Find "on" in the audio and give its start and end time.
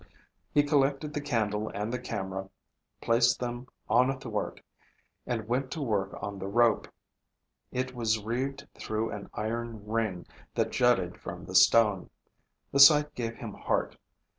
3.87-4.09, 6.23-6.39